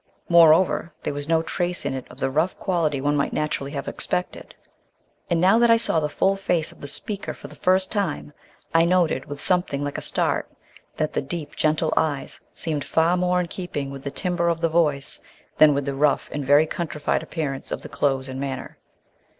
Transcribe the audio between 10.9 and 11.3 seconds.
that the